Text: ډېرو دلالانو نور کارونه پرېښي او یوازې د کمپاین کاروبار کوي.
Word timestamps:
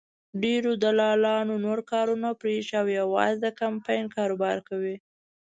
ډېرو 0.43 0.71
دلالانو 0.83 1.55
نور 1.65 1.79
کارونه 1.91 2.29
پرېښي 2.41 2.75
او 2.81 2.87
یوازې 2.99 3.37
د 3.41 3.47
کمپاین 3.61 4.05
کاروبار 4.15 4.57
کوي. 4.69 4.95